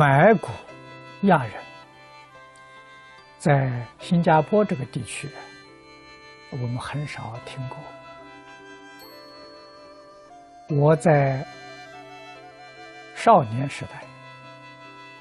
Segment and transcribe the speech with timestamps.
[0.00, 0.48] 买古
[1.26, 1.52] 亚人，
[3.38, 5.28] 在新加坡这个地区，
[6.48, 7.76] 我们很少听过。
[10.74, 11.46] 我在
[13.14, 13.96] 少年时代，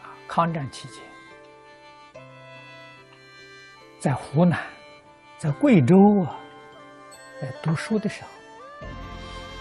[0.01, 1.03] 啊，抗战期间，
[3.99, 4.57] 在湖南，
[5.37, 6.39] 在贵州啊，
[7.41, 8.29] 在读书的时候，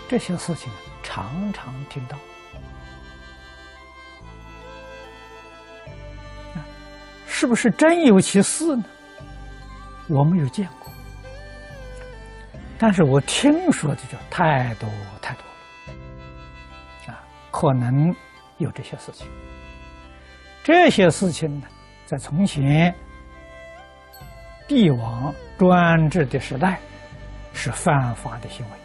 [0.08, 2.16] 这些事情常常听到。
[7.38, 8.82] 是不是真有其事呢？
[10.08, 10.90] 我没有见过，
[12.76, 14.90] 但是我听说的就太多
[15.22, 15.44] 太多
[15.86, 18.12] 了，啊，可能
[18.56, 19.24] 有这些事情。
[20.64, 21.68] 这些事情呢，
[22.06, 22.92] 在从前
[24.66, 26.80] 帝王专制的时代
[27.52, 28.76] 是犯法的行为，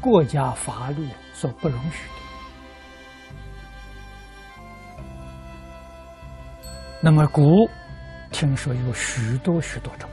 [0.00, 2.27] 国家法律所不容许的。
[7.08, 7.66] 那么古，
[8.30, 10.10] 听说有许多许多种。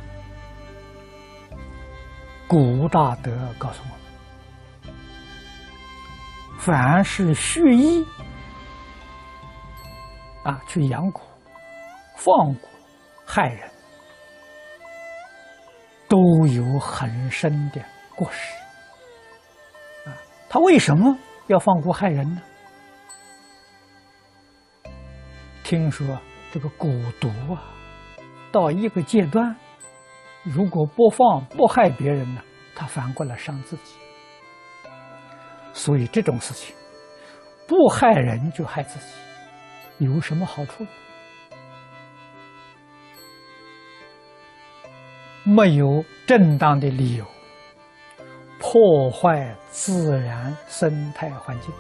[2.48, 3.90] 古大德告诉我
[4.88, 4.96] 们：
[6.58, 8.02] 凡是蓄意
[10.46, 11.20] 啊去养蛊、
[12.16, 12.60] 放蛊、
[13.26, 13.70] 害人，
[16.08, 17.82] 都有很深的
[18.16, 18.56] 过失。
[20.10, 20.16] 啊，
[20.48, 21.14] 他为什么
[21.48, 22.42] 要放蛊害人呢？
[25.62, 26.18] 听说。
[26.52, 27.64] 这个蛊毒啊，
[28.52, 29.56] 到一个阶段，
[30.44, 32.42] 如果不放不害别人呢，
[32.76, 33.96] 他反过来伤自己。
[35.74, 36.74] 所以这种事情，
[37.68, 40.86] 不害人就害自己，有什么好处？
[45.44, 47.26] 没有正当的理由
[48.60, 51.72] 破坏自然生态环境，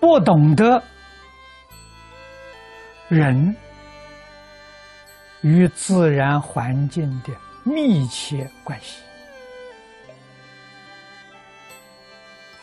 [0.00, 0.82] 不懂得。
[3.08, 3.54] 人
[5.42, 7.32] 与自然环境的
[7.62, 9.02] 密切关系，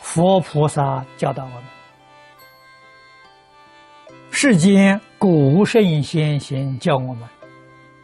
[0.00, 1.64] 佛菩萨教导我们：
[4.32, 7.28] 世间古圣先贤教我们，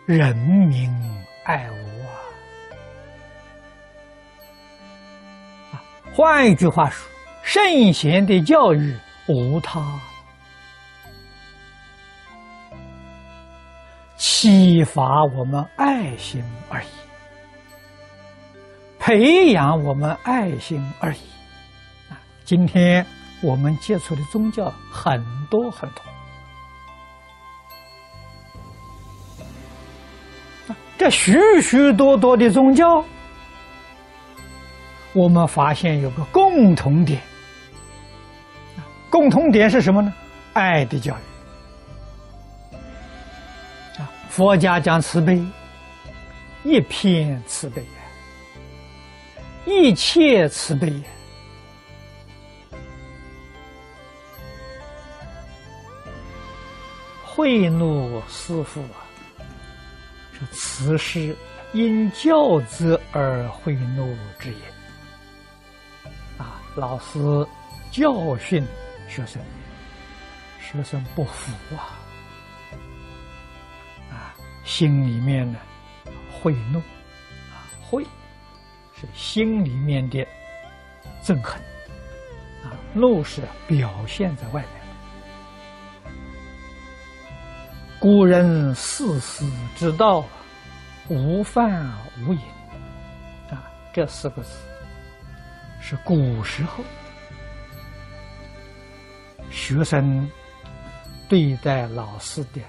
[0.06, 0.88] 人民
[1.44, 1.75] 爱物
[2.06, 2.15] 啊！
[5.72, 5.82] 啊，
[6.15, 7.04] 换一句话说，
[7.43, 8.97] 圣贤的教育
[9.27, 9.81] 无他。
[14.18, 16.86] 启发我们爱心而已，
[18.98, 21.18] 培养我们爱心而已。
[22.44, 23.06] 今天
[23.42, 26.02] 我们接触的宗教很多很多，
[30.98, 33.04] 这许许多多的宗教，
[35.12, 37.20] 我们发现有个共同点，
[39.08, 40.12] 共同点是什么呢？
[40.54, 41.28] 爱的教育。
[44.28, 45.43] 佛家讲慈悲，
[46.62, 47.84] 一片慈悲，
[49.66, 51.03] 一切慈悲呀。
[57.25, 59.03] 慧怒师父啊，
[60.33, 61.37] 说此事
[61.72, 64.56] 因教子而慧怒之也。
[66.37, 67.19] 啊，老师
[67.91, 68.65] 教训
[69.09, 69.43] 学生，
[70.60, 71.97] 学生不服啊。
[74.68, 75.58] 心里面呢，
[76.30, 76.78] 会怒，
[77.50, 78.04] 啊，会。
[79.00, 80.26] 是心里面的
[81.22, 81.58] 憎恨，
[82.62, 86.12] 啊，怒是表现在外面。
[87.98, 89.42] 古人四时
[89.74, 90.26] 之道，
[91.09, 91.91] 无饭
[92.26, 92.41] 无饮，
[93.50, 94.50] 啊，这四个字
[95.80, 96.84] 是古时候。
[99.50, 100.28] 学生
[101.26, 102.60] 对待老师的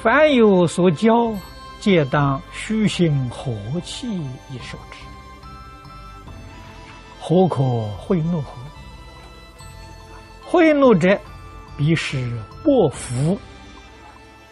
[0.00, 1.34] 凡有所教，
[1.80, 4.06] 皆当虚心和气
[4.48, 4.98] 以受之。
[7.20, 7.56] 何可
[7.98, 8.58] 贿赂乎？
[10.44, 11.20] 贿赂者，
[11.76, 13.36] 必是不服、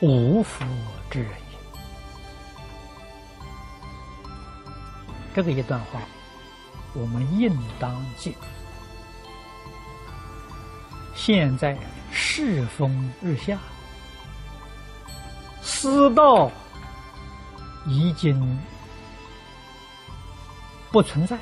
[0.00, 0.64] 无福
[1.08, 1.58] 之人也。
[5.32, 6.00] 这个一段话，
[6.92, 8.34] 我们应当记。
[11.14, 11.78] 现在
[12.10, 13.56] 世风日下。
[15.78, 16.50] 私道
[17.84, 18.58] 已经
[20.90, 21.36] 不存在，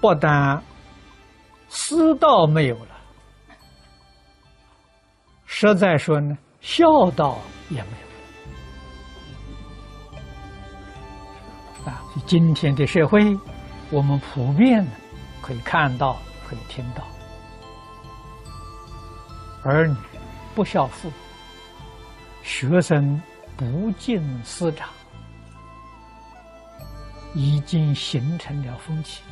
[0.00, 0.62] 不但
[1.68, 2.96] 私道没有了，
[5.44, 7.36] 实在说呢，孝道
[7.68, 7.90] 也没
[11.84, 12.02] 有啊。
[12.26, 13.38] 今天的社会，
[13.90, 14.84] 我们普遍
[15.42, 16.16] 可以看到，
[16.48, 17.04] 可以听到，
[19.62, 19.94] 儿女
[20.56, 21.12] 不孝父，
[22.42, 23.20] 学生
[23.58, 24.88] 不敬师长，
[27.34, 29.22] 已经形成了风气。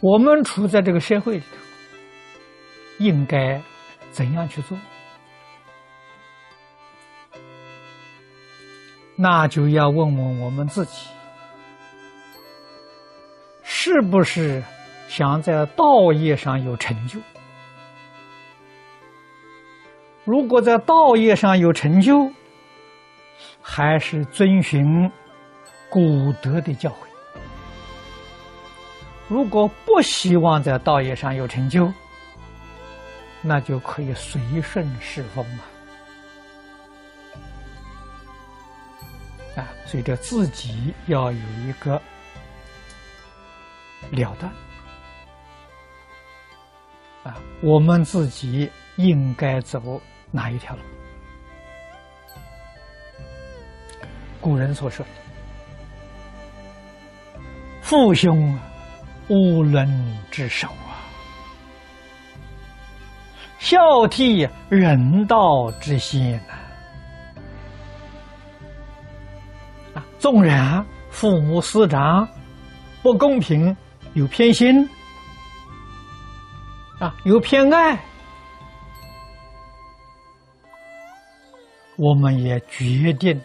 [0.00, 1.56] 我们处在这个社会里头，
[2.98, 3.62] 应该
[4.10, 4.76] 怎样去做？
[9.14, 11.06] 那就要问问我们自己，
[13.62, 14.64] 是不是
[15.08, 17.20] 想在道业上有成就？
[20.28, 22.30] 如果在道业上有成就，
[23.62, 25.10] 还是遵循
[25.88, 26.94] 古德的教诲；
[29.26, 31.90] 如果不希望在道业上有成就，
[33.40, 35.64] 那就可以随顺世风嘛。
[39.56, 41.98] 啊，所以这自己要有一个
[44.10, 44.52] 了断
[47.24, 49.98] 啊，我们自己应该走
[50.30, 50.82] 哪一条路？
[54.40, 55.04] 古人所说
[57.82, 58.60] “父兄啊
[59.28, 59.88] 无伦
[60.30, 61.02] 之首啊，
[63.58, 66.54] 孝悌人道之先呐。”
[70.18, 72.28] 纵然父母师长
[73.02, 73.76] 不公平，
[74.14, 74.88] 有偏心
[76.98, 77.98] 啊，有偏爱，
[81.98, 83.38] 我们也决定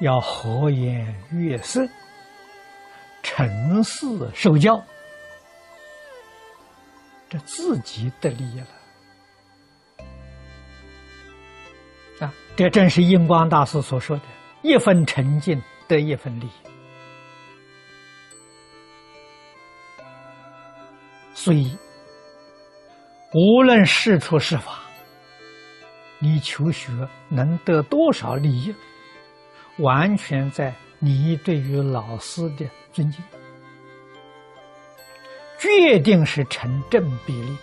[0.00, 1.88] 要和颜悦色、
[3.22, 4.84] 诚实受教，
[7.30, 8.66] 这自己得利了
[12.26, 12.34] 啊！
[12.56, 14.22] 这正是印光大师所说的
[14.62, 15.58] “一分诚敬”。
[15.86, 16.48] 得一分利，
[21.34, 21.76] 所以
[23.34, 24.80] 无论是出是法，
[26.24, 26.90] 你求学
[27.28, 28.74] 能得多少利益，
[29.76, 33.22] 完全在你对于老师的尊敬，
[35.60, 37.58] 决定是成正比例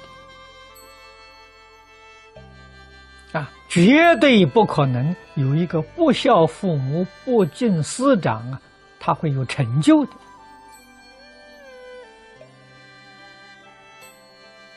[3.33, 3.39] 的。
[3.39, 8.61] 啊，绝对不可能有一个不孝父母、不敬师长啊，
[8.99, 10.11] 他会有成就的。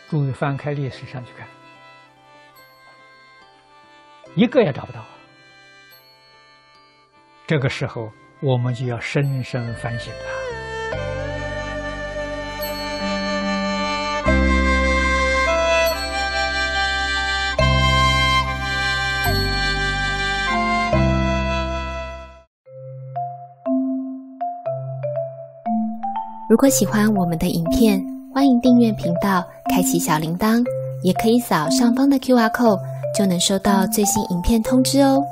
[0.08, 1.46] 注意翻开历史上去看，
[4.36, 5.00] 一个也找不到。
[7.46, 8.10] 这个时候，
[8.40, 10.18] 我们就要深深反省了。
[26.50, 28.00] 如果喜欢我们的影片，
[28.32, 30.64] 欢迎订阅频道，开启小铃铛，
[31.02, 32.80] 也可以扫上方的 Q R code，
[33.14, 35.24] 就能收到最新影片通知哦。